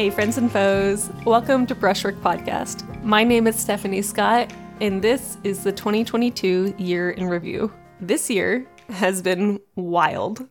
[0.00, 1.10] Hey, friends and foes.
[1.26, 3.04] Welcome to Brushwork Podcast.
[3.04, 4.50] My name is Stephanie Scott,
[4.80, 7.70] and this is the 2022 year in review.
[8.00, 10.48] This year has been wild.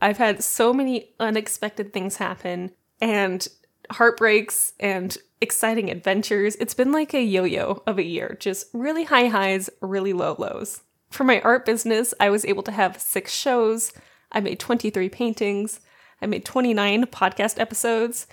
[0.00, 2.70] I've had so many unexpected things happen,
[3.00, 3.48] and
[3.90, 6.54] heartbreaks and exciting adventures.
[6.60, 10.36] It's been like a yo yo of a year, just really high highs, really low
[10.38, 10.82] lows.
[11.10, 13.92] For my art business, I was able to have six shows.
[14.30, 15.80] I made 23 paintings.
[16.20, 18.28] I made 29 podcast episodes.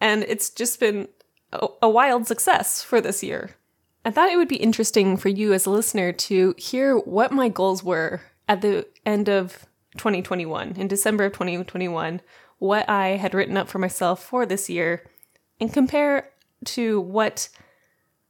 [0.00, 1.08] And it's just been
[1.52, 3.50] a, a wild success for this year.
[4.04, 7.48] I thought it would be interesting for you as a listener to hear what my
[7.48, 12.20] goals were at the end of 2021, in December of 2021,
[12.58, 15.04] what I had written up for myself for this year,
[15.60, 16.30] and compare
[16.64, 17.48] to what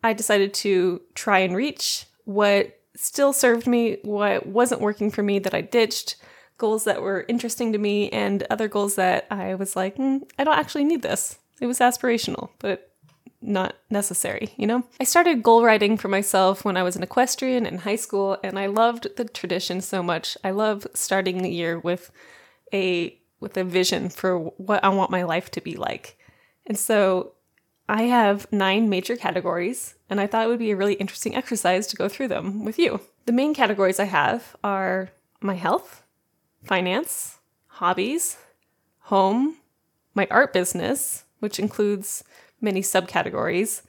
[0.03, 5.39] I decided to try and reach, what still served me, what wasn't working for me
[5.39, 6.17] that I ditched,
[6.57, 10.45] goals that were interesting to me, and other goals that I was like, mm, I
[10.45, 11.39] don't actually need this.
[11.61, 12.93] It was aspirational, but
[13.41, 14.85] not necessary, you know?
[15.01, 18.59] I started goal writing for myself when I was an equestrian in high school, and
[18.59, 20.37] I loved the tradition so much.
[20.43, 22.11] I love starting the year with
[22.73, 26.19] a with a vision for what I want my life to be like.
[26.67, 27.35] And so
[27.89, 31.87] I have nine major categories, and I thought it would be a really interesting exercise
[31.89, 33.01] to go through them with you.
[33.27, 36.03] The main categories I have are my health,
[36.65, 38.37] finance, hobbies,
[39.03, 39.57] home,
[40.15, 42.25] my art business, which includes
[42.61, 43.83] many subcategories,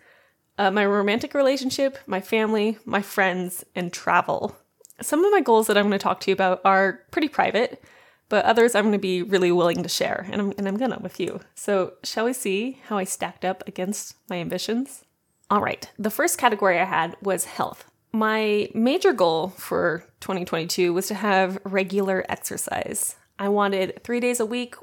[0.58, 4.56] uh, my romantic relationship, my family, my friends, and travel.
[5.02, 7.82] Some of my goals that I'm going to talk to you about are pretty private,
[8.28, 11.00] but others I'm going to be really willing to share, and I'm, and I'm gonna
[11.00, 11.40] with you.
[11.56, 15.06] So, shall we see how I stacked up against my ambitions?
[15.50, 17.86] All right, the first category I had was health.
[18.12, 23.16] My major goal for 2022 was to have regular exercise.
[23.40, 24.76] I wanted three days a week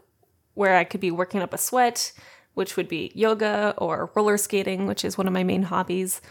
[0.55, 2.13] where I could be working up a sweat,
[2.57, 6.23] which would be yoga or roller skating, which is one of my main hobbies,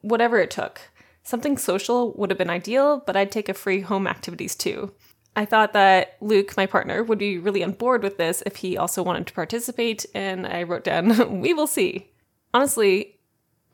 [0.00, 0.80] whatever it took.
[1.22, 4.92] Something social would have been ideal, but I'd take a free home activities too.
[5.36, 8.78] I thought that Luke, my partner, would be really on board with this if he
[8.78, 12.10] also wanted to participate, and I wrote down, we will see.
[12.54, 13.18] Honestly,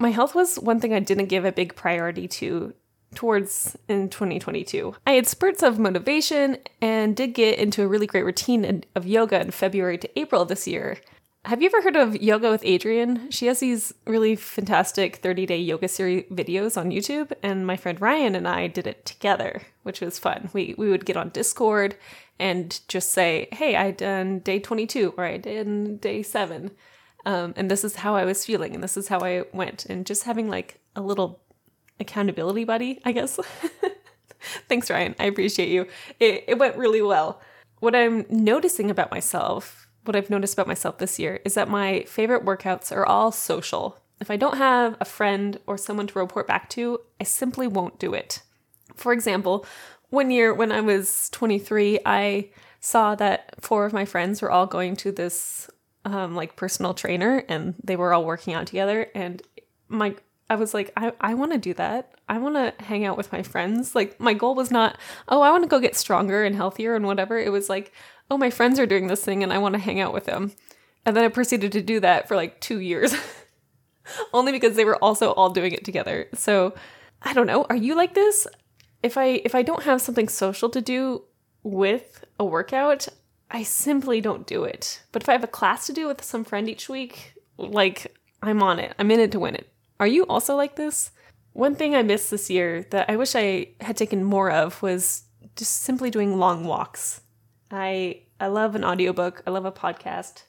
[0.00, 2.74] my health was one thing I didn't give a big priority to
[3.14, 4.94] towards in 2022.
[5.06, 9.40] I had spurts of motivation and did get into a really great routine of yoga
[9.40, 10.98] in February to April this year.
[11.44, 13.32] Have you ever heard of Yoga with Adriene?
[13.32, 18.00] She has these really fantastic 30 day yoga series videos on YouTube, and my friend
[18.00, 20.50] Ryan and I did it together, which was fun.
[20.52, 21.96] We, we would get on Discord
[22.38, 26.70] and just say, Hey, I done day 22 or I did day seven.
[27.26, 29.84] Um, and this is how I was feeling, and this is how I went.
[29.86, 31.40] And just having like a little
[31.98, 33.40] accountability buddy, I guess.
[34.68, 35.16] Thanks, Ryan.
[35.18, 35.88] I appreciate you.
[36.20, 37.40] It, it went really well.
[37.80, 42.04] What I'm noticing about myself what I've noticed about myself this year is that my
[42.04, 43.98] favorite workouts are all social.
[44.20, 47.98] If I don't have a friend or someone to report back to, I simply won't
[47.98, 48.42] do it.
[48.94, 49.66] For example,
[50.10, 54.66] one year when I was 23, I saw that four of my friends were all
[54.66, 55.70] going to this
[56.04, 59.08] um, like personal trainer and they were all working out together.
[59.14, 59.40] And
[59.88, 60.16] my
[60.52, 62.12] I was like, I, I want to do that.
[62.28, 63.94] I want to hang out with my friends.
[63.94, 64.98] Like, my goal was not,
[65.28, 67.38] oh, I want to go get stronger and healthier and whatever.
[67.38, 67.90] It was like,
[68.30, 70.52] oh, my friends are doing this thing and I want to hang out with them.
[71.06, 73.14] And then I proceeded to do that for like two years,
[74.34, 76.28] only because they were also all doing it together.
[76.34, 76.74] So
[77.22, 77.64] I don't know.
[77.70, 78.46] Are you like this?
[79.02, 81.24] If I if I don't have something social to do
[81.62, 83.08] with a workout,
[83.50, 85.02] I simply don't do it.
[85.12, 88.62] But if I have a class to do with some friend each week, like I'm
[88.62, 88.94] on it.
[88.98, 89.71] I'm in it to win it.
[90.02, 91.12] Are you also like this?
[91.52, 95.22] One thing I missed this year that I wish I had taken more of was
[95.54, 97.20] just simply doing long walks.
[97.70, 99.44] I I love an audiobook.
[99.46, 100.42] I love a podcast.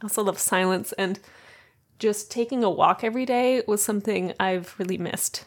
[0.00, 1.20] I also love silence and
[1.98, 5.44] just taking a walk every day was something I've really missed.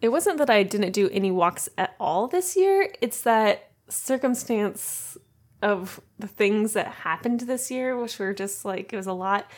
[0.00, 5.18] It wasn't that I didn't do any walks at all this year, it's that circumstance
[5.60, 9.50] of the things that happened this year, which were just like, it was a lot,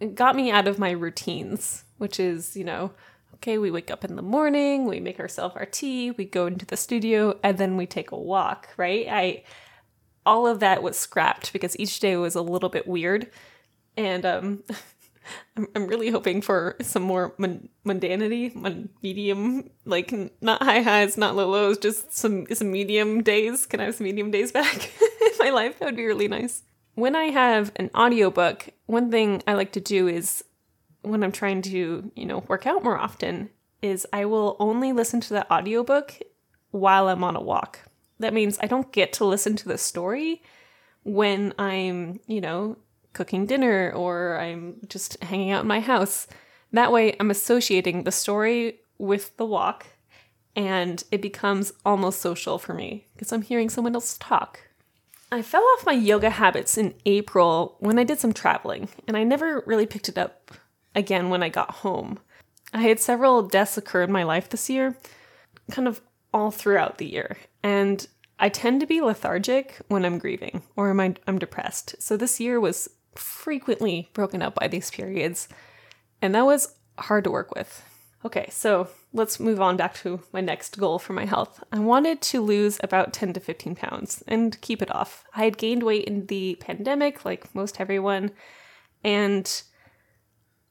[0.00, 2.92] it got me out of my routines, which is, you know,
[3.34, 6.66] okay, we wake up in the morning, we make ourselves our tea, we go into
[6.66, 9.06] the studio, and then we take a walk, right?
[9.08, 9.42] I
[10.26, 13.30] all of that was scrapped because each day was a little bit weird.
[13.96, 14.62] And um,
[15.74, 20.12] I'm, really hoping for some more mun- mundanity, mun- medium, like
[20.42, 23.64] not high highs, not low lows, just some some medium days.
[23.64, 25.78] Can I have some medium days back in my life?
[25.78, 26.62] That would be really nice.
[26.98, 30.42] When I have an audiobook, one thing I like to do is
[31.02, 33.50] when I'm trying to, you know, work out more often,
[33.80, 36.14] is I will only listen to the audiobook
[36.70, 40.42] while I'm on a walk that means I don't get to listen to the story
[41.04, 42.76] when I'm, you know,
[43.12, 46.26] cooking dinner or I'm just hanging out in my house.
[46.72, 49.86] That way, I'm associating the story with the walk
[50.56, 54.60] and it becomes almost social for me because I'm hearing someone else talk.
[55.30, 59.24] I fell off my yoga habits in April when I did some traveling, and I
[59.24, 60.52] never really picked it up
[60.94, 62.18] again when I got home.
[62.72, 64.96] I had several deaths occur in my life this year,
[65.70, 66.00] kind of
[66.32, 68.06] all throughout the year, and
[68.38, 71.96] I tend to be lethargic when I'm grieving or I'm, I'm depressed.
[71.98, 75.48] So this year was frequently broken up by these periods,
[76.22, 77.82] and that was hard to work with.
[78.24, 81.62] Okay, so let's move on back to my next goal for my health.
[81.72, 85.24] I wanted to lose about 10 to 15 pounds and keep it off.
[85.34, 88.32] I had gained weight in the pandemic, like most everyone,
[89.02, 89.62] and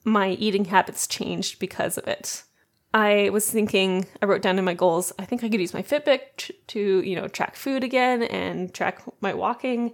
[0.04, 2.44] my eating habits changed because of it.
[2.94, 5.84] I was thinking, I wrote down in my goals, I think I could use my
[5.84, 9.94] Fitbit to, you know, track food again and track my walking.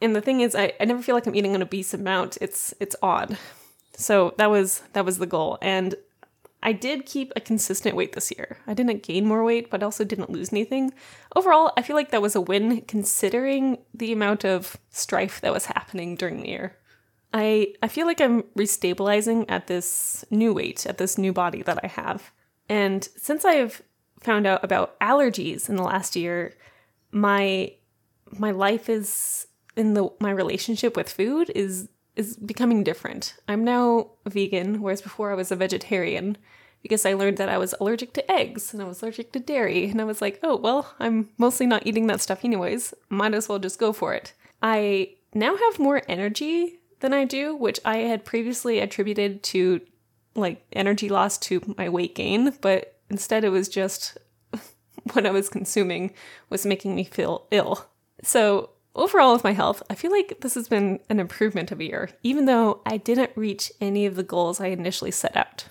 [0.00, 2.38] And the thing is, I, I never feel like I'm eating an obese amount.
[2.40, 3.38] It's it's odd.
[3.94, 5.58] So that was that was the goal.
[5.60, 5.94] And
[6.62, 8.58] I did keep a consistent weight this year.
[8.66, 10.92] I didn't gain more weight, but also didn't lose anything.
[11.34, 15.66] Overall, I feel like that was a win considering the amount of strife that was
[15.66, 16.76] happening during the year.
[17.34, 21.80] I I feel like I'm restabilizing at this new weight, at this new body that
[21.82, 22.30] I have.
[22.68, 23.82] And since I've
[24.20, 26.54] found out about allergies in the last year,
[27.10, 27.72] my
[28.38, 33.34] my life is in the my relationship with food is is becoming different.
[33.48, 36.36] I'm now vegan, whereas before I was a vegetarian
[36.82, 39.88] because I learned that I was allergic to eggs and I was allergic to dairy.
[39.88, 42.92] And I was like, oh, well, I'm mostly not eating that stuff anyways.
[43.08, 44.32] Might as well just go for it.
[44.60, 49.80] I now have more energy than I do, which I had previously attributed to
[50.34, 54.18] like energy loss to my weight gain, but instead it was just
[55.12, 56.12] what I was consuming
[56.48, 57.86] was making me feel ill.
[58.22, 61.84] So Overall, with my health, I feel like this has been an improvement of a
[61.84, 65.64] year, even though I didn't reach any of the goals I initially set out.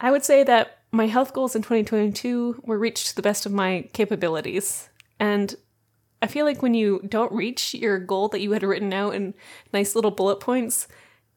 [0.00, 3.52] I would say that my health goals in 2022 were reached to the best of
[3.52, 4.88] my capabilities.
[5.18, 5.54] And
[6.20, 9.34] I feel like when you don't reach your goal that you had written out in
[9.72, 10.88] nice little bullet points,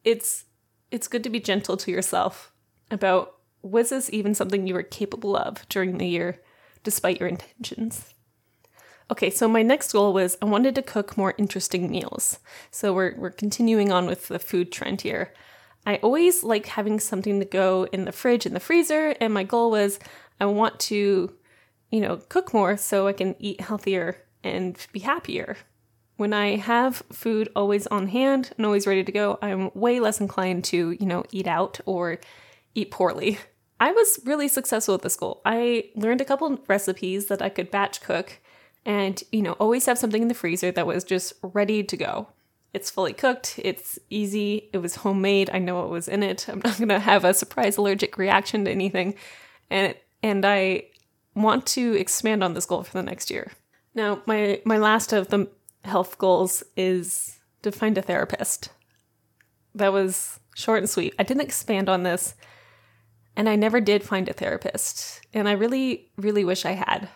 [0.04, 0.46] it's
[0.90, 2.52] it's good to be gentle to yourself
[2.90, 6.42] about was this even something you were capable of during the year
[6.84, 8.14] despite your intentions.
[9.12, 12.40] Okay, so my next goal was I wanted to cook more interesting meals.
[12.72, 15.34] So we're, we're continuing on with the food trend here.
[15.86, 19.44] I always like having something to go in the fridge and the freezer, and my
[19.44, 20.00] goal was
[20.40, 21.34] I want to,
[21.90, 24.16] you know, cook more so I can eat healthier
[24.46, 25.58] and be happier.
[26.16, 30.22] When I have food always on hand and always ready to go, I'm way less
[30.22, 32.20] inclined to, you know, eat out or
[32.76, 33.40] eat poorly.
[33.82, 35.42] I was really successful with this goal.
[35.44, 38.40] I learned a couple recipes that I could batch cook
[38.86, 42.28] and you know always have something in the freezer that was just ready to go.
[42.74, 43.60] It's fully cooked.
[43.62, 44.70] It's easy.
[44.72, 45.50] It was homemade.
[45.52, 46.48] I know what was in it.
[46.48, 49.16] I'm not going to have a surprise allergic reaction to anything.
[49.70, 50.84] And and i
[51.34, 53.52] want to expand on this goal for the next year.
[53.94, 55.50] Now my my last of the
[55.84, 58.70] health goals is to find a therapist.
[59.76, 61.14] That was short and sweet.
[61.18, 62.36] I didn't expand on this
[63.38, 65.22] and i never did find a therapist.
[65.34, 67.10] And i really really wish i had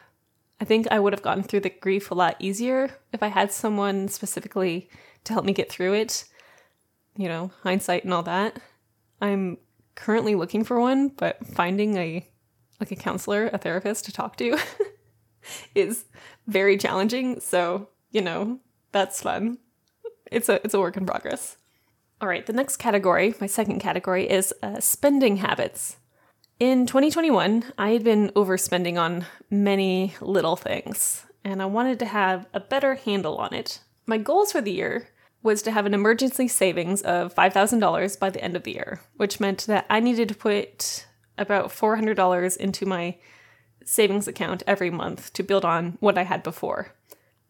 [0.59, 3.51] I think I would have gotten through the grief a lot easier if I had
[3.51, 4.89] someone specifically
[5.25, 6.25] to help me get through it.
[7.17, 8.59] You know, hindsight and all that.
[9.21, 9.57] I'm
[9.95, 12.27] currently looking for one, but finding a
[12.79, 14.57] like a counselor, a therapist to talk to
[15.75, 16.05] is
[16.47, 17.39] very challenging.
[17.39, 18.59] So, you know,
[18.91, 19.57] that's fun.
[20.31, 21.57] It's a it's a work in progress.
[22.21, 25.97] All right, the next category, my second category is uh, spending habits.
[26.57, 32.45] In 2021, I had been overspending on many little things, and I wanted to have
[32.53, 33.81] a better handle on it.
[34.05, 35.09] My goals for the year
[35.43, 39.41] was to have an emergency savings of $5,000 by the end of the year, which
[39.41, 41.05] meant that I needed to put
[41.37, 43.17] about $400 into my
[43.83, 46.93] savings account every month to build on what I had before.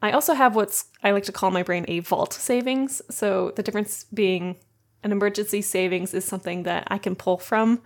[0.01, 3.03] I also have what's I like to call my brain a vault savings.
[3.12, 4.55] So the difference being
[5.03, 7.83] an emergency savings is something that I can pull from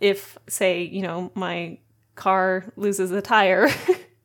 [0.00, 1.78] if say you know my
[2.14, 3.68] car loses a tire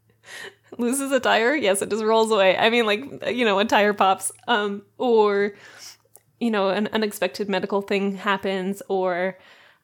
[0.77, 2.57] loses a tire yes it just rolls away.
[2.57, 5.53] I mean like you know a tire pops um or
[6.39, 9.37] you know an unexpected medical thing happens or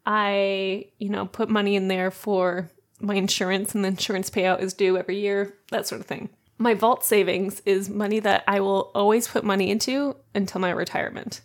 [0.06, 4.74] i you know put money in there for my insurance and the insurance payout is
[4.74, 6.30] due every year that sort of thing.
[6.58, 11.42] My vault savings is money that i will always put money into until my retirement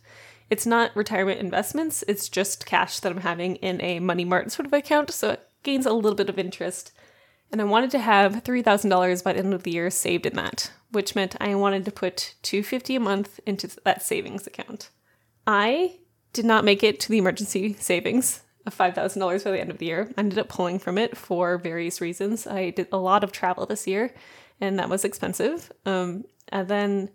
[0.53, 4.67] it's not retirement investments, it's just cash that I'm having in a money market sort
[4.67, 6.93] of account, so it gains a little bit of interest.
[7.51, 10.71] And I wanted to have $3,000 by the end of the year saved in that,
[10.91, 14.91] which meant I wanted to put 250 a month into that savings account.
[15.47, 15.97] I
[16.35, 19.87] did not make it to the emergency savings of $5,000 by the end of the
[19.87, 20.11] year.
[20.19, 22.47] I ended up pulling from it for various reasons.
[22.47, 24.13] I did a lot of travel this year,
[24.61, 25.73] and that was expensive.
[25.87, 27.09] Um, and then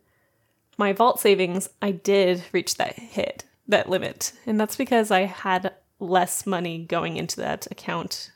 [0.77, 4.34] my vault savings, I did reach that hit, that limit.
[4.46, 8.31] And that's because I had less money going into that account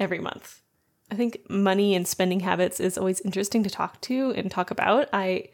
[0.00, 0.62] every month.
[1.10, 5.08] I think money and spending habits is always interesting to talk to and talk about.
[5.12, 5.50] I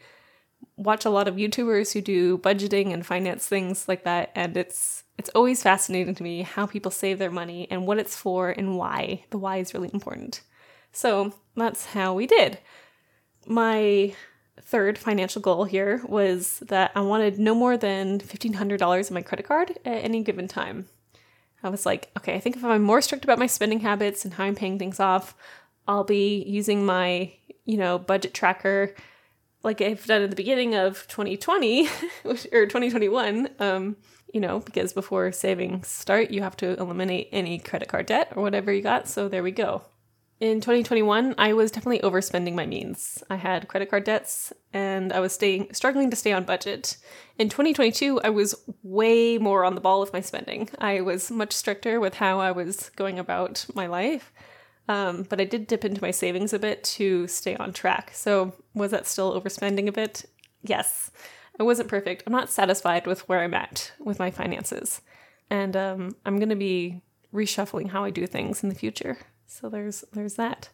[0.77, 5.03] watch a lot of YouTubers who do budgeting and finance things like that, and it's
[5.17, 8.77] it's always fascinating to me how people save their money and what it's for and
[8.77, 9.25] why.
[9.29, 10.41] The why is really important.
[10.91, 12.57] So that's how we did.
[13.45, 14.15] My
[14.61, 19.47] third financial goal here was that I wanted no more than $1,500 in my credit
[19.47, 20.87] card at any given time.
[21.63, 24.33] I was like, okay, I think if I'm more strict about my spending habits and
[24.33, 25.35] how I'm paying things off,
[25.87, 27.33] I'll be using my,
[27.65, 28.93] you know, budget tracker
[29.63, 31.87] like I've done at the beginning of 2020
[32.25, 33.49] or 2021.
[33.59, 33.95] Um,
[34.33, 38.41] you know, because before savings start, you have to eliminate any credit card debt or
[38.41, 39.07] whatever you got.
[39.07, 39.83] So there we go.
[40.43, 43.23] In 2021, I was definitely overspending my means.
[43.29, 46.97] I had credit card debts and I was staying struggling to stay on budget.
[47.39, 50.67] In 2022, I was way more on the ball with my spending.
[50.79, 54.33] I was much stricter with how I was going about my life.
[54.89, 58.11] Um, but I did dip into my savings a bit to stay on track.
[58.13, 60.25] So, was that still overspending a bit?
[60.61, 61.09] Yes.
[61.57, 62.23] I wasn't perfect.
[62.27, 64.99] I'm not satisfied with where I'm at with my finances.
[65.49, 67.01] And um, I'm going to be
[67.33, 69.19] reshuffling how I do things in the future.
[69.53, 70.69] So there's there's that.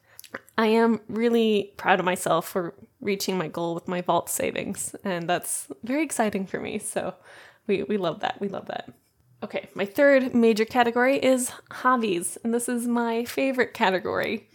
[0.58, 5.28] I am really proud of myself for reaching my goal with my vault savings, and
[5.30, 6.80] that's very exciting for me.
[6.80, 7.14] So
[7.68, 8.40] we we love that.
[8.40, 8.90] We love that.
[9.44, 14.48] Okay, my third major category is hobbies, and this is my favorite category.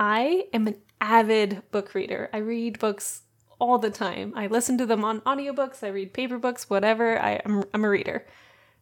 [0.00, 2.28] I am an avid book reader.
[2.32, 3.22] I read books
[3.60, 4.32] all the time.
[4.34, 7.20] I listen to them on audiobooks, I read paper books, whatever.
[7.22, 8.26] I, am I'm a reader.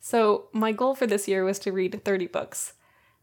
[0.01, 2.73] So my goal for this year was to read 30 books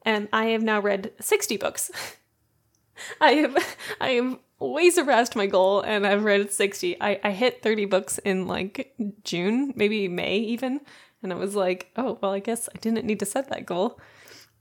[0.05, 1.91] and I have now read 60 books.
[3.21, 7.01] I have I have way surpassed my goal and I've read 60.
[7.01, 10.79] I, I hit 30 books in like June, maybe May even.
[11.21, 14.00] And I was like, oh, well, I guess I didn't need to set that goal.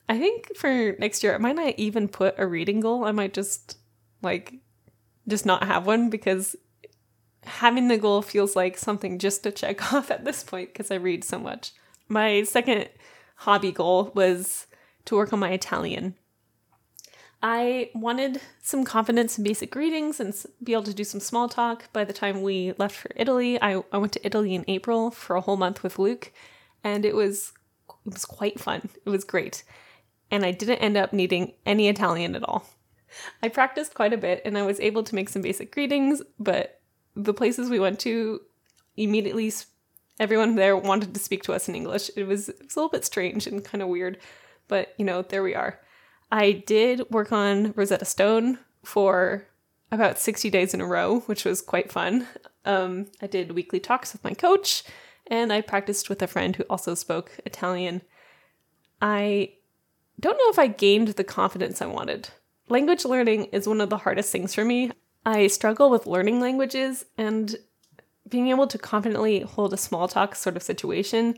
[0.09, 3.05] I think for next year, I might not even put a reading goal.
[3.05, 3.79] I might just
[4.23, 4.55] like
[5.29, 6.57] just not have one because
[7.45, 10.97] having the goal feels like something just to check off at this point because I
[10.97, 11.73] read so much.
[12.09, 12.89] My second
[13.37, 14.67] hobby goal was
[15.07, 16.15] to work on my Italian.
[17.43, 21.93] I wanted some confidence in basic greetings and be able to do some small talk.
[21.93, 25.37] By the time we left for Italy, I, I went to Italy in April for
[25.37, 26.33] a whole month with Luke,
[26.83, 27.53] and it was
[28.07, 28.89] it was quite fun.
[29.05, 29.63] It was great.
[30.31, 32.67] And I didn't end up needing any Italian at all.
[33.43, 36.81] I practiced quite a bit and I was able to make some basic greetings, but
[37.15, 38.41] the places we went to
[38.97, 39.53] immediately
[40.19, 42.11] everyone there wanted to speak to us in English.
[42.17, 44.19] It was, it was a little bit strange and kind of weird.
[44.69, 45.81] But, you know, there we are.
[46.33, 49.47] I did work on Rosetta Stone for
[49.91, 52.27] about 60 days in a row, which was quite fun.
[52.65, 54.83] Um, I did weekly talks with my coach,
[55.29, 58.03] and I practiced with a friend who also spoke Italian.
[59.01, 59.53] I
[60.19, 62.31] don't know if I gained the confidence I wanted.
[62.69, 64.91] Language learning is one of the hardest things for me.
[65.27, 67.55] I struggle with learning languages, and
[68.29, 71.37] being able to confidently hold a small talk sort of situation,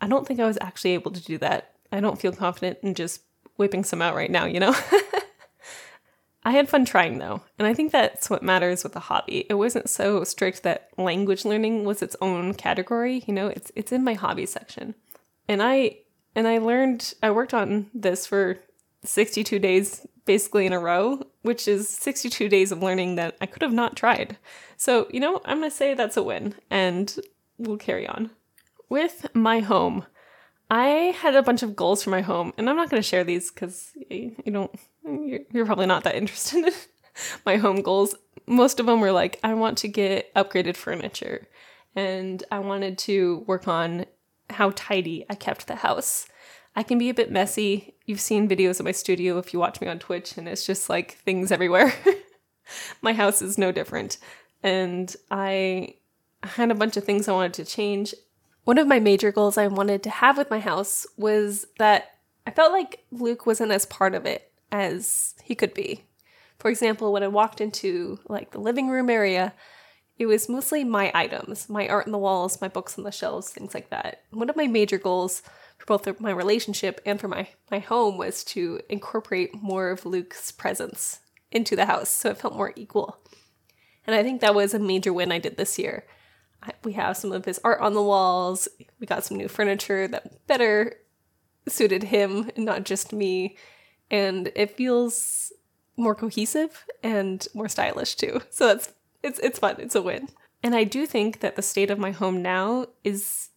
[0.00, 2.94] I don't think I was actually able to do that I don't feel confident in
[2.94, 3.22] just
[3.56, 4.74] whipping some out right now, you know?
[6.46, 9.46] I had fun trying though, and I think that's what matters with a hobby.
[9.48, 13.92] It wasn't so strict that language learning was its own category, you know, it's it's
[13.92, 14.94] in my hobby section.
[15.48, 15.98] And I
[16.34, 18.58] and I learned I worked on this for
[19.04, 23.62] 62 days basically in a row, which is 62 days of learning that I could
[23.62, 24.36] have not tried.
[24.76, 27.14] So, you know, I'm going to say that's a win and
[27.58, 28.30] we'll carry on.
[28.88, 30.06] With my home,
[30.70, 33.24] I had a bunch of goals for my home, and I'm not going to share
[33.24, 36.72] these because you, don't, you're, you're probably not that interested in
[37.44, 38.14] my home goals.
[38.46, 41.48] Most of them were like, I want to get upgraded furniture,
[41.94, 44.06] and I wanted to work on
[44.50, 46.26] how tidy I kept the house.
[46.76, 47.94] I can be a bit messy.
[48.04, 50.88] You've seen videos of my studio if you watch me on Twitch, and it's just
[50.88, 51.92] like things everywhere.
[53.02, 54.18] my house is no different.
[54.62, 55.96] And I
[56.42, 58.14] had a bunch of things I wanted to change,
[58.64, 62.10] one of my major goals I wanted to have with my house was that
[62.46, 66.04] I felt like Luke wasn't as part of it as he could be.
[66.58, 69.54] For example, when I walked into like the living room area,
[70.18, 73.50] it was mostly my items, my art on the walls, my books on the shelves,
[73.50, 74.22] things like that.
[74.30, 75.42] One of my major goals
[75.76, 80.52] for both my relationship and for my, my home was to incorporate more of Luke's
[80.52, 83.18] presence into the house so it felt more equal.
[84.06, 86.04] And I think that was a major win I did this year.
[86.82, 88.68] We have some of his art on the walls.
[89.00, 90.94] We got some new furniture that better
[91.68, 93.56] suited him not just me.
[94.10, 95.52] And it feels
[95.96, 98.40] more cohesive and more stylish too.
[98.50, 98.92] So that's
[99.22, 99.76] it's it's fun.
[99.78, 100.28] It's a win.
[100.62, 103.50] And I do think that the state of my home now is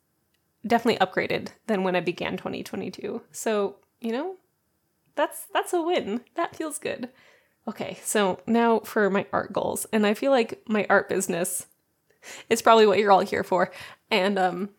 [0.66, 3.22] definitely upgraded than when I began 2022.
[3.32, 4.36] So, you know,
[5.16, 6.22] that's that's a win.
[6.36, 7.10] That feels good.
[7.68, 9.86] Okay, so now for my art goals.
[9.92, 11.68] And I feel like my art business
[12.50, 13.72] is probably what you're all here for.
[14.12, 14.70] And um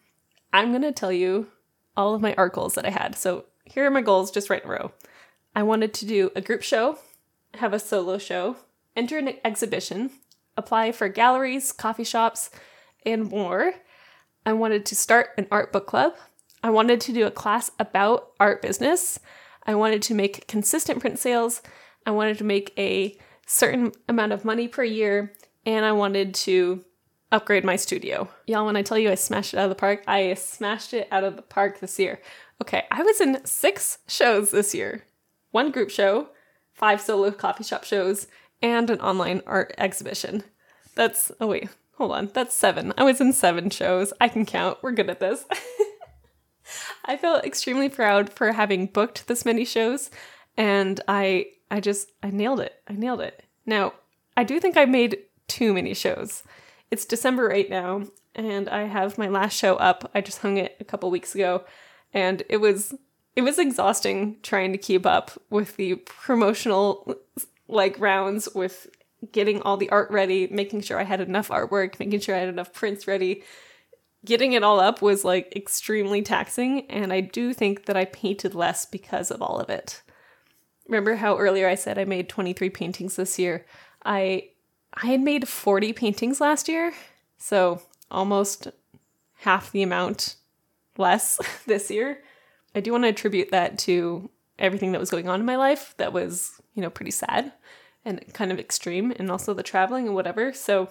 [0.52, 1.49] I'm going to tell you
[1.97, 3.17] all of my art goals that I had.
[3.17, 4.93] So, here are my goals just right in a row.
[5.55, 6.99] I wanted to do a group show,
[7.55, 8.57] have a solo show,
[8.97, 10.11] enter an exhibition,
[10.57, 12.50] apply for galleries, coffee shops,
[13.05, 13.75] and more.
[14.47, 16.14] I wanted to start an art book club.
[16.62, 19.21] I wanted to do a class about art business.
[19.67, 21.61] I wanted to make consistent print sales.
[22.07, 25.35] I wanted to make a certain amount of money per year.
[25.67, 26.85] And I wanted to
[27.30, 28.28] upgrade my studio.
[28.47, 31.08] Y'all, when I tell you I smashed it out of the park, I smashed it
[31.11, 32.20] out of the park this year.
[32.62, 35.04] Okay, I was in six shows this year
[35.50, 36.28] one group show,
[36.75, 38.26] five solo coffee shop shows,
[38.61, 40.44] and an online art exhibition.
[40.94, 42.92] That's, oh wait, hold on, that's seven.
[42.99, 44.12] I was in seven shows.
[44.20, 44.78] I can count.
[44.82, 45.44] We're good at this.
[47.04, 50.11] I felt extremely proud for having booked this many shows
[50.58, 52.75] and I I just I nailed it.
[52.88, 53.42] I nailed it.
[53.64, 53.94] Now,
[54.37, 56.42] I do think I made too many shows.
[56.90, 58.04] It's December 8 now
[58.35, 60.11] and I have my last show up.
[60.14, 61.64] I just hung it a couple weeks ago
[62.12, 62.95] and it was
[63.37, 67.16] it was exhausting trying to keep up with the promotional
[67.68, 68.88] like rounds with
[69.32, 72.49] getting all the art ready, making sure I had enough artwork, making sure I had
[72.49, 73.43] enough prints ready.
[74.25, 78.54] Getting it all up was like extremely taxing, and I do think that I painted
[78.54, 80.02] less because of all of it.
[80.86, 83.67] Remember how earlier I said I made 23 paintings this year?
[84.04, 84.50] I
[85.00, 86.93] I had made 40 paintings last year,
[87.37, 88.69] so almost
[89.41, 90.37] half the amount
[90.97, 92.23] less this year.
[92.75, 95.95] I do want to attribute that to everything that was going on in my life
[95.99, 97.52] that was, you know, pretty sad
[98.04, 100.52] and kind of extreme, and also the traveling and whatever.
[100.52, 100.89] So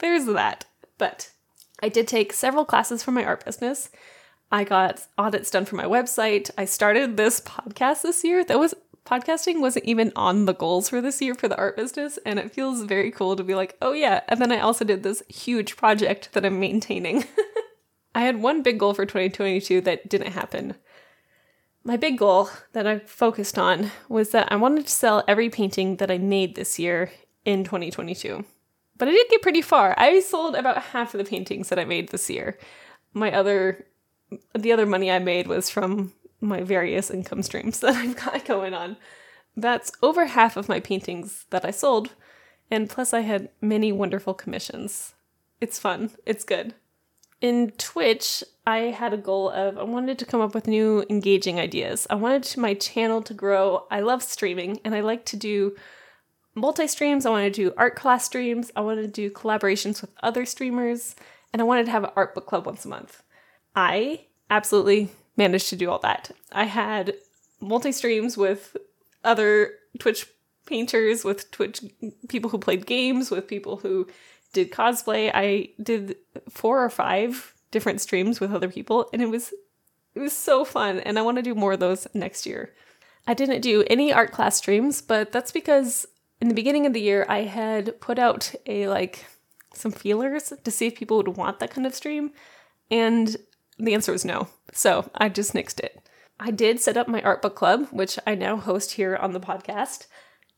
[0.00, 0.64] there's that.
[0.98, 1.30] But
[1.82, 3.90] I did take several classes for my art business.
[4.50, 6.50] I got audits done for my website.
[6.56, 8.44] I started this podcast this year.
[8.44, 12.18] That was podcasting wasn't even on the goals for this year for the art business,
[12.24, 14.22] and it feels very cool to be like, oh yeah.
[14.28, 17.24] And then I also did this huge project that I'm maintaining.
[18.14, 20.74] I had one big goal for 2022 that didn't happen
[21.84, 25.96] my big goal that I focused on was that I wanted to sell every painting
[25.96, 27.12] that I made this year
[27.44, 28.44] in 2022.
[28.96, 29.94] But I did get pretty far.
[29.98, 32.58] I sold about half of the paintings that I made this year.
[33.12, 33.86] My other
[34.58, 36.12] the other money I made was from
[36.44, 38.96] my various income streams that I've got going on.
[39.56, 42.14] That's over half of my paintings that I sold,
[42.70, 45.14] and plus I had many wonderful commissions.
[45.60, 46.10] It's fun.
[46.26, 46.74] It's good
[47.44, 51.60] in Twitch, I had a goal of I wanted to come up with new engaging
[51.60, 52.06] ideas.
[52.08, 53.86] I wanted my channel to grow.
[53.90, 55.76] I love streaming and I like to do
[56.54, 57.26] multi streams.
[57.26, 58.70] I want to do art class streams.
[58.74, 61.16] I want to do collaborations with other streamers
[61.52, 63.22] and I wanted to have an art book club once a month.
[63.76, 66.30] I absolutely managed to do all that.
[66.52, 67.14] I had
[67.60, 68.76] multi streams with
[69.22, 70.26] other Twitch
[70.66, 71.84] painters, with Twitch
[72.28, 74.06] people who played games, with people who
[74.52, 75.30] did cosplay.
[75.34, 76.16] I did
[76.48, 79.52] four or five different streams with other people and it was
[80.14, 82.72] it was so fun and I want to do more of those next year.
[83.26, 86.06] I didn't do any art class streams, but that's because
[86.40, 89.26] in the beginning of the year I had put out a like
[89.74, 92.30] some feelers to see if people would want that kind of stream
[92.92, 93.36] and
[93.78, 94.48] the answer was no.
[94.72, 96.00] So, I just nixed it.
[96.40, 99.40] I did set up my art book club, which I now host here on the
[99.40, 100.06] podcast,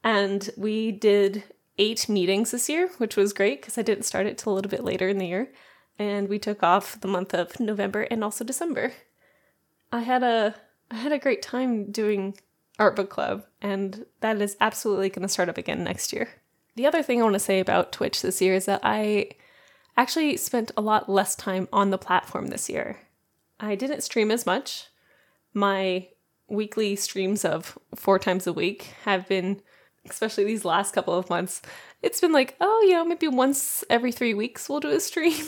[0.02, 1.44] and we did
[1.78, 4.70] eight meetings this year, which was great because I didn't start it till a little
[4.70, 5.52] bit later in the year.
[5.98, 8.92] And we took off the month of November and also December.
[9.92, 10.54] I had a
[10.90, 12.36] I had a great time doing
[12.78, 16.28] art book club, and that is absolutely going to start up again next year.
[16.76, 19.30] The other thing I want to say about Twitch this year is that I
[19.96, 22.98] actually spent a lot less time on the platform this year.
[23.60, 24.88] I didn't stream as much.
[25.54, 26.08] My
[26.48, 29.62] weekly streams of four times a week have been
[30.10, 31.62] especially these last couple of months,
[32.02, 35.46] it's been like, oh, you know, maybe once every three weeks we'll do a stream.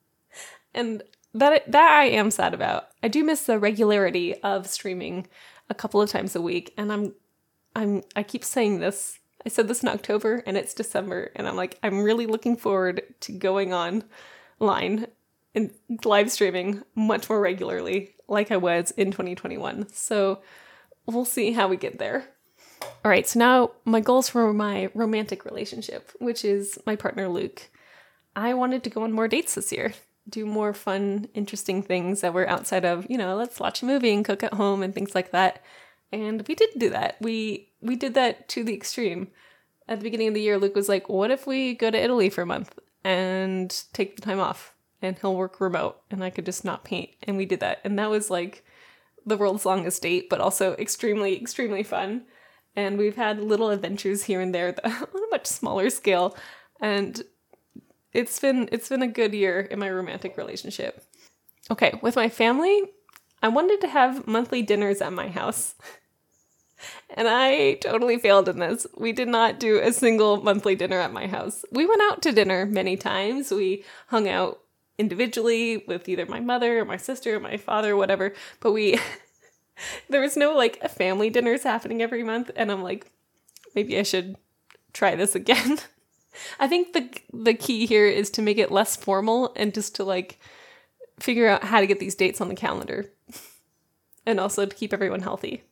[0.74, 1.02] and
[1.34, 2.88] that that I am sad about.
[3.02, 5.26] I do miss the regularity of streaming
[5.68, 7.14] a couple of times a week, and I'm
[7.74, 9.18] I'm I keep saying this.
[9.44, 13.02] I said this in October and it's December, and I'm like, I'm really looking forward
[13.20, 14.04] to going on
[14.58, 15.06] line
[15.56, 15.72] and
[16.04, 19.88] live streaming much more regularly like I was in 2021.
[19.92, 20.42] So
[21.06, 22.28] we'll see how we get there.
[23.04, 27.70] All right, so now my goals for my romantic relationship, which is my partner Luke.
[28.36, 29.94] I wanted to go on more dates this year.
[30.28, 34.12] do more fun, interesting things that were outside of, you know, let's watch a movie
[34.12, 35.62] and cook at home and things like that.
[36.12, 37.16] And we did do that.
[37.20, 39.28] We we did that to the extreme.
[39.88, 42.30] At the beginning of the year, Luke was like, "What if we go to Italy
[42.30, 46.46] for a month and take the time off?" And he'll work remote, and I could
[46.46, 47.10] just not paint.
[47.22, 48.64] And we did that, and that was like
[49.26, 52.22] the world's longest date, but also extremely, extremely fun.
[52.74, 56.36] And we've had little adventures here and there on a much smaller scale,
[56.80, 57.22] and
[58.12, 61.04] it's been it's been a good year in my romantic relationship.
[61.70, 62.82] Okay, with my family,
[63.42, 65.74] I wanted to have monthly dinners at my house.
[67.10, 68.86] And I totally failed in this.
[68.96, 71.64] We did not do a single monthly dinner at my house.
[71.72, 73.50] We went out to dinner many times.
[73.50, 74.60] We hung out
[74.98, 78.98] individually with either my mother or my sister or my father or whatever, but we
[80.08, 83.10] there was no like family dinners happening every month and I'm like
[83.74, 84.36] maybe I should
[84.92, 85.78] try this again.
[86.60, 90.04] I think the the key here is to make it less formal and just to
[90.04, 90.38] like
[91.18, 93.10] figure out how to get these dates on the calendar.
[94.26, 95.62] and also to keep everyone healthy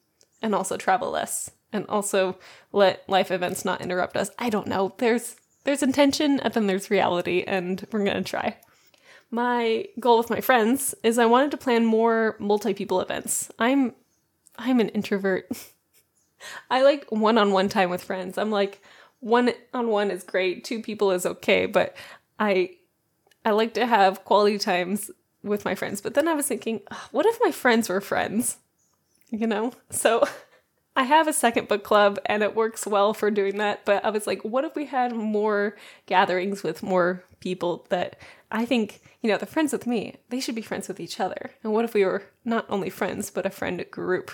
[0.40, 2.38] and also travel less and also
[2.72, 4.30] let life events not interrupt us.
[4.38, 4.94] I don't know.
[4.98, 8.56] There's there's intention and then there's reality and we're going to try.
[9.34, 13.50] My goal with my friends is I wanted to plan more multi-people events.
[13.58, 13.92] I'm
[14.56, 15.50] I'm an introvert.
[16.70, 18.38] I like one-on-one time with friends.
[18.38, 18.80] I'm like
[19.18, 21.96] one on one is great, two people is okay, but
[22.38, 22.76] I
[23.44, 25.10] I like to have quality times
[25.42, 26.00] with my friends.
[26.00, 28.58] But then I was thinking, what if my friends were friends?
[29.30, 29.72] You know?
[29.90, 30.22] So
[30.96, 34.10] I have a second book club and it works well for doing that, but I
[34.10, 35.76] was like, what if we had more
[36.06, 38.16] gatherings with more people that
[38.50, 41.50] I think, you know, the friends with me, they should be friends with each other.
[41.64, 44.30] And what if we were not only friends, but a friend group?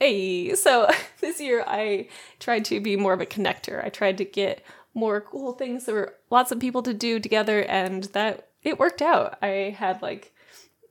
[0.00, 0.88] Hey, so
[1.20, 2.08] this year I
[2.40, 3.84] tried to be more of a connector.
[3.84, 5.84] I tried to get more cool things.
[5.84, 9.38] There were lots of people to do together, and that it worked out.
[9.42, 10.32] I had like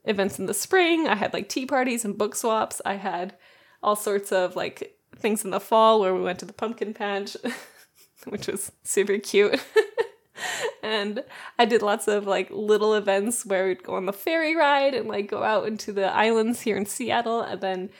[0.04, 3.34] events in the spring, I had like tea parties and book swaps, I had
[3.82, 7.36] all sorts of like things in the fall where we went to the pumpkin patch,
[8.26, 9.60] which was super cute.
[10.82, 11.24] and
[11.58, 15.08] I did lots of like little events where we'd go on the ferry ride and
[15.08, 17.90] like go out into the islands here in Seattle and then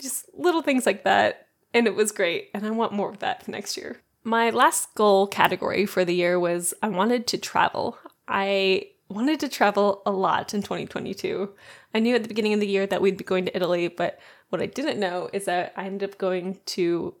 [0.00, 1.48] just little things like that.
[1.74, 2.50] And it was great.
[2.54, 4.00] And I want more of that next year.
[4.24, 7.98] My last goal category for the year was I wanted to travel.
[8.26, 11.50] I wanted to travel a lot in 2022.
[11.94, 14.18] I knew at the beginning of the year that we'd be going to Italy, but
[14.50, 17.14] what I didn't know is that I ended up going to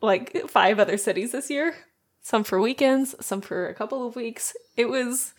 [0.00, 1.74] like five other cities this year.
[2.22, 4.54] Some for weekends, some for a couple of weeks.
[4.76, 5.34] It was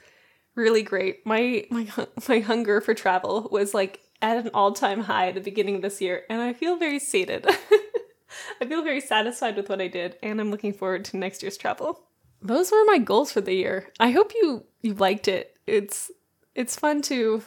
[0.55, 1.25] really great.
[1.25, 1.87] My my
[2.29, 5.99] my hunger for travel was like at an all-time high at the beginning of this
[5.99, 7.45] year, and I feel very sated.
[8.61, 11.57] I feel very satisfied with what I did, and I'm looking forward to next year's
[11.57, 12.03] travel.
[12.41, 13.91] Those were my goals for the year.
[13.99, 15.57] I hope you you liked it.
[15.67, 16.11] It's
[16.55, 17.43] it's fun to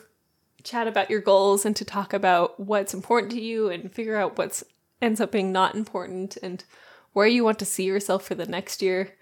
[0.63, 4.39] chat about your goals and to talk about what's important to you and figure out
[4.39, 4.65] what's
[5.03, 6.65] ends up being not important and
[7.13, 9.15] where you want to see yourself for the next year.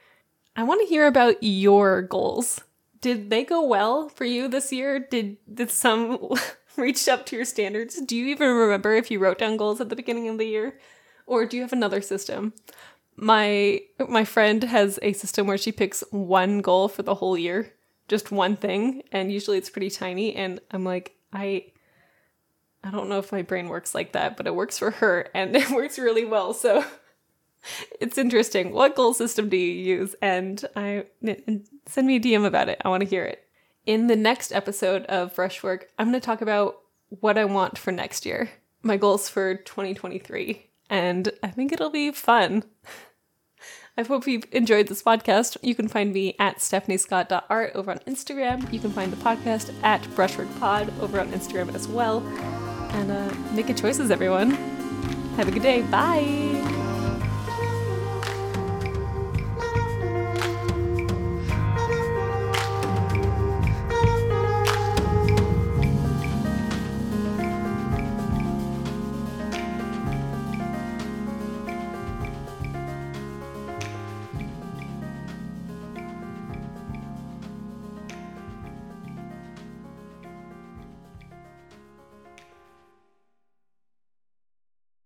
[0.54, 2.60] I want to hear about your goals.
[3.00, 4.98] Did they go well for you this year?
[5.00, 6.30] Did did some
[6.76, 8.00] reached up to your standards?
[8.00, 10.78] Do you even remember if you wrote down goals at the beginning of the year?
[11.26, 12.52] Or do you have another system?
[13.16, 17.72] My my friend has a system where she picks one goal for the whole year,
[18.08, 21.66] just one thing, and usually it's pretty tiny and I'm like, I
[22.84, 25.54] I don't know if my brain works like that, but it works for her and
[25.56, 26.52] it works really well.
[26.52, 26.84] So
[28.00, 28.72] it's interesting.
[28.72, 30.14] What goal system do you use?
[30.20, 31.04] And I
[31.86, 32.80] send me a DM about it.
[32.84, 33.46] I want to hear it.
[33.84, 37.90] In the next episode of Brushwork, I'm going to talk about what I want for
[37.90, 38.48] next year,
[38.82, 42.64] my goals for 2023, and I think it'll be fun.
[43.96, 45.56] I hope you've enjoyed this podcast.
[45.62, 48.70] You can find me at stephaniescott.art over on Instagram.
[48.72, 52.20] You can find the podcast at brushworkpod over on Instagram as well.
[52.92, 54.50] And uh, make good choices, everyone.
[55.36, 55.82] Have a good day.
[55.82, 56.71] Bye.